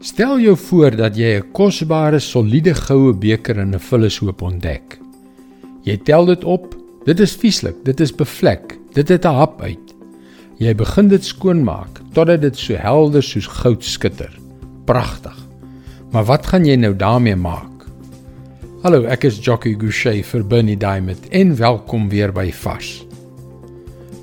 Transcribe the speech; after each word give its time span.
Stel 0.00 0.38
jou 0.40 0.54
voor 0.56 0.94
dat 0.96 1.16
jy 1.16 1.36
'n 1.36 1.52
kosbare, 1.52 2.18
soliede 2.18 2.74
goue 2.74 3.12
beker 3.12 3.58
in 3.58 3.74
'n 3.74 3.78
vullishoop 3.78 4.42
ontdek. 4.42 4.98
Jy 5.82 5.96
tel 5.96 6.24
dit 6.24 6.44
op. 6.44 6.74
Dit 7.04 7.20
is 7.20 7.36
vieslik, 7.36 7.74
dit 7.84 8.00
is 8.00 8.14
bevlek. 8.14 8.78
Dit 8.92 9.08
het 9.08 9.24
'n 9.24 9.34
hap 9.34 9.62
uit. 9.62 9.94
Jy 10.58 10.74
begin 10.74 11.08
dit 11.08 11.24
skoonmaak 11.24 12.00
totdat 12.12 12.40
dit 12.40 12.56
so 12.56 12.74
helder 12.74 13.22
soos 13.22 13.46
goud 13.46 13.84
skitter. 13.84 14.38
Pragtig. 14.84 15.36
Maar 16.10 16.24
wat 16.24 16.46
gaan 16.46 16.64
jy 16.64 16.76
nou 16.76 16.96
daarmee 16.96 17.36
maak? 17.36 17.86
Hallo, 18.82 19.04
ek 19.04 19.24
is 19.24 19.38
Jockey 19.44 19.74
Gouchee 19.78 20.24
vir 20.24 20.46
Bernie 20.46 20.76
Diamond 20.76 21.28
en 21.28 21.56
welkom 21.56 22.08
weer 22.08 22.32
by 22.32 22.52
Vars. 22.52 23.06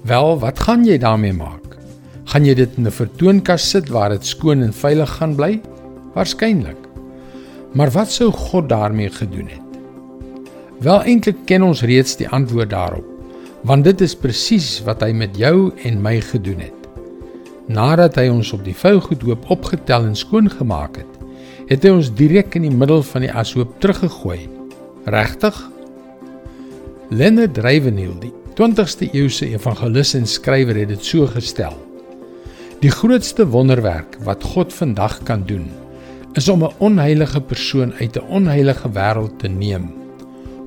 Wel, 0.04 0.40
wat 0.40 0.60
gaan 0.60 0.86
jy 0.86 0.98
daarmee 0.98 1.34
maak? 1.34 1.67
Gaan 2.28 2.44
jy 2.44 2.58
dit 2.60 2.74
in 2.76 2.88
'n 2.88 2.92
vertoonkas 2.92 3.70
sit 3.70 3.88
waar 3.88 4.10
dit 4.10 4.26
skoon 4.26 4.62
en 4.62 4.74
veilig 4.74 5.10
gaan 5.10 5.36
bly? 5.36 5.62
Waarskynlik. 6.14 6.82
Maar 7.74 7.92
wat 7.92 8.12
sou 8.12 8.32
God 8.32 8.70
daarmee 8.70 9.10
gedoen 9.10 9.48
het? 9.48 9.80
Wel 10.80 11.04
eintlik 11.04 11.38
ken 11.46 11.64
ons 11.64 11.82
reeds 11.82 12.18
die 12.18 12.28
antwoord 12.30 12.70
daarop, 12.70 13.06
want 13.64 13.84
dit 13.84 14.02
is 14.02 14.16
presies 14.16 14.84
wat 14.84 15.02
hy 15.02 15.12
met 15.12 15.38
jou 15.38 15.72
en 15.84 16.02
my 16.02 16.20
gedoen 16.22 16.60
het. 16.60 16.74
Nadat 17.68 18.16
hy 18.16 18.28
ons 18.28 18.54
op 18.54 18.64
die 18.64 18.76
vuilgoedhoop 18.76 19.50
opgetel 19.50 20.04
en 20.04 20.16
skoon 20.16 20.50
gemaak 20.50 20.98
het, 20.98 21.14
het 21.68 21.84
hy 21.84 21.90
ons 21.90 22.14
direk 22.14 22.56
in 22.56 22.62
die 22.62 22.76
middel 22.76 23.04
van 23.04 23.22
die 23.22 23.32
ashoop 23.32 23.80
teruggegooi. 23.80 24.50
Regtig? 25.06 25.72
Leonard 27.10 27.58
Ravenhill, 27.58 28.20
die 28.20 28.34
20ste 28.60 29.08
eeuse 29.14 29.48
evangelis 29.48 30.14
en 30.14 30.28
skrywer 30.28 30.76
het 30.76 30.90
dit 30.90 31.04
so 31.06 31.26
gestel. 31.28 31.87
Die 32.78 32.92
grootste 32.94 33.42
wonderwerk 33.50 34.20
wat 34.22 34.44
God 34.54 34.74
vandag 34.74 35.24
kan 35.26 35.42
doen, 35.50 35.66
is 36.38 36.46
om 36.50 36.62
'n 36.64 36.76
onheilige 36.78 37.42
persoon 37.42 37.94
uit 37.94 38.18
'n 38.18 38.28
onheilige 38.30 38.90
wêreld 38.92 39.40
te 39.40 39.48
neem, 39.48 39.90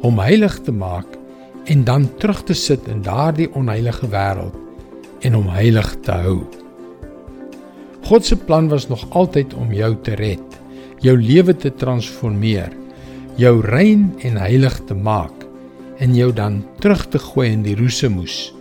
hom 0.00 0.18
heilig 0.18 0.58
te 0.58 0.72
maak 0.72 1.06
en 1.64 1.84
dan 1.84 2.10
terug 2.18 2.42
te 2.42 2.54
sit 2.54 2.80
in 2.88 3.02
daardie 3.02 3.54
onheilige 3.54 4.08
wêreld 4.08 4.54
en 5.20 5.32
hom 5.32 5.48
heilig 5.48 5.96
te 6.02 6.10
hou. 6.10 6.40
God 8.02 8.24
se 8.24 8.36
plan 8.36 8.68
was 8.68 8.88
nog 8.88 9.10
altyd 9.10 9.54
om 9.54 9.72
jou 9.72 9.96
te 10.02 10.14
red, 10.14 10.60
jou 10.98 11.16
lewe 11.22 11.56
te 11.56 11.74
transformeer, 11.74 12.72
jou 13.36 13.60
rein 13.60 14.14
en 14.18 14.36
heilig 14.36 14.80
te 14.84 14.94
maak 14.94 15.46
en 15.98 16.14
jou 16.14 16.32
dan 16.32 16.64
terug 16.78 17.08
te 17.08 17.18
gooi 17.18 17.52
in 17.52 17.62
die 17.62 17.76
roesemoes 17.76 18.54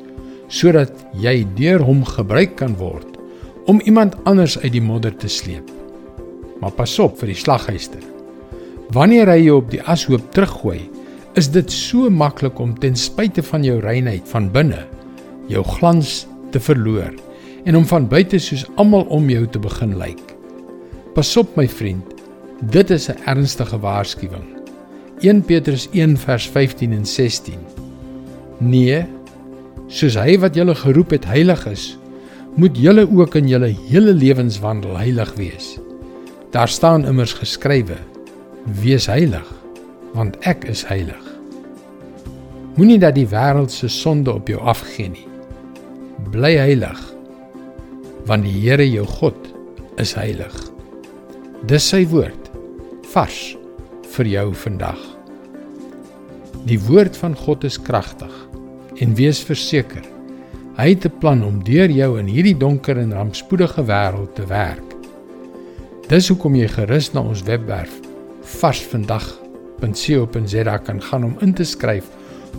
sodat 0.47 0.93
jy 1.13 1.47
deur 1.55 1.79
hom 1.79 2.05
gebruik 2.05 2.55
kan 2.55 2.75
word 2.75 3.18
om 3.69 3.81
iemand 3.85 4.15
anders 4.25 4.57
uit 4.59 4.71
die 4.73 4.81
modder 4.81 5.13
te 5.15 5.29
sleep. 5.29 5.67
Maar 6.59 6.73
pas 6.73 6.95
op 6.99 7.19
vir 7.21 7.29
die 7.29 7.37
slaghuister. 7.37 8.01
Wanneer 8.95 9.29
hy 9.29 9.43
jou 9.43 9.59
op 9.61 9.69
die 9.69 9.83
ashoop 9.85 10.31
teruggooi, 10.33 10.79
is 11.37 11.51
dit 11.53 11.69
so 11.71 12.09
maklik 12.09 12.57
om 12.59 12.73
ten 12.81 12.97
spyte 12.97 13.43
van 13.45 13.63
jou 13.63 13.77
reinheid 13.83 14.25
van 14.31 14.49
binne 14.51 14.87
jou 15.49 15.61
glans 15.65 16.23
te 16.53 16.61
verloor 16.61 17.13
en 17.69 17.77
om 17.77 17.85
van 17.85 18.07
buite 18.09 18.39
soos 18.41 18.65
almal 18.81 19.05
om 19.13 19.29
jou 19.29 19.45
te 19.45 19.61
begin 19.61 19.95
lyk. 20.01 20.21
Pas 21.13 21.29
op 21.37 21.53
my 21.57 21.67
vriend, 21.69 22.05
dit 22.73 22.89
is 22.89 23.09
'n 23.09 23.21
ernstige 23.25 23.77
waarskuwing. 23.79 24.45
1 25.21 25.41
Petrus 25.45 25.87
1 25.91 26.17
vers 26.17 26.49
15 26.49 26.93
en 26.93 27.05
16. 27.05 27.59
Nee, 28.57 29.05
soos 29.87 30.15
hy 30.15 30.39
wat 30.39 30.55
julle 30.55 30.75
geroep 30.75 31.09
het 31.09 31.25
heilig 31.25 31.65
is, 31.67 31.97
moet 32.55 32.77
julle 32.77 33.05
ook 33.05 33.35
in 33.35 33.47
julle 33.47 33.69
hele 33.89 34.13
lewenswandel 34.13 34.97
heilig 34.97 35.33
wees. 35.35 35.77
Daar 36.51 36.67
staan 36.67 37.05
immers 37.05 37.33
geskrywe: 37.33 37.97
Wees 38.81 39.05
heilig, 39.05 39.45
want 40.13 40.37
ek 40.47 40.65
is 40.69 40.85
heilig. 40.87 41.25
Moenie 42.75 42.99
dat 42.99 43.15
die 43.17 43.27
wêreld 43.27 43.71
se 43.71 43.89
sonde 43.91 44.33
op 44.33 44.47
jou 44.47 44.59
afgee 44.61 45.09
nie. 45.11 45.27
Bly 46.31 46.55
heilig, 46.57 46.99
want 48.25 48.45
die 48.47 48.55
Here 48.61 48.85
jou 48.89 49.05
God 49.05 49.37
is 49.99 50.13
heilig. 50.15 50.55
Dis 51.67 51.89
sy 51.91 52.05
woord 52.07 52.51
vars 53.13 53.39
vir 54.15 54.29
jou 54.29 54.47
vandag. 54.63 54.99
Die 56.69 56.79
woord 56.87 57.17
van 57.17 57.35
God 57.35 57.63
is 57.67 57.79
kragtig 57.81 58.33
en 58.99 59.15
wees 59.15 59.39
verseker 59.43 60.05
Hy 60.79 60.95
het 60.95 61.03
'n 61.05 61.17
plan 61.19 61.43
om 61.43 61.63
deur 61.63 61.91
jou 61.91 62.19
in 62.19 62.25
hierdie 62.25 62.57
donker 62.57 62.97
en 62.97 63.13
rampspoedige 63.13 63.85
wêreld 63.85 64.35
te 64.35 64.45
werk. 64.45 64.95
Dis 66.07 66.27
hoekom 66.27 66.55
jy 66.55 66.67
gerus 66.67 67.13
na 67.13 67.21
ons 67.21 67.43
webwerf 67.43 67.99
varsvandag.co.za 68.41 70.77
kan 70.77 71.01
gaan 71.01 71.23
om 71.23 71.35
in 71.39 71.53
te 71.53 71.63
skryf 71.63 72.05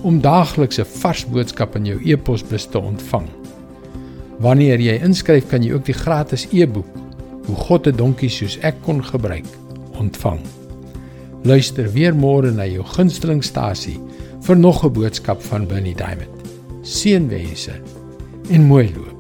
om 0.03 0.21
daaglikse 0.21 0.85
vars 0.85 1.27
boodskappe 1.27 1.79
in 1.79 1.85
jou 1.85 2.01
e-posbus 2.05 2.67
te 2.67 2.79
ontvang. 2.79 3.29
Wanneer 4.39 4.81
jy 4.81 5.01
inskryf, 5.03 5.49
kan 5.49 5.63
jy 5.63 5.73
ook 5.73 5.85
die 5.85 5.95
gratis 5.95 6.49
e-boek 6.53 6.87
Hoe 7.47 7.57
God 7.57 7.87
'n 7.87 7.97
donkie 7.97 8.29
soos 8.29 8.59
ek 8.61 8.75
kon 8.83 9.05
gebruik 9.05 9.47
ontvang. 9.99 10.41
Luister 11.43 11.93
weer 11.93 12.15
môre 12.15 12.53
na 12.53 12.67
jou 12.67 12.85
gunstelingstasie 12.85 14.01
vir 14.41 14.57
nog 14.57 14.85
'n 14.85 14.93
boodskap 14.93 15.43
van 15.43 15.67
Bernie 15.67 15.95
Diamond. 15.95 16.29
Seënwense 16.83 17.73
en 18.51 18.67
mooi 18.67 18.93
loop. 18.95 19.20